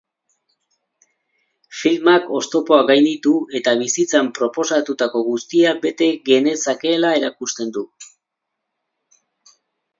[1.81, 7.89] Filmak oztopoak gainditu eta bizitzan proposatutako guztia bete genezakeela erakusten du.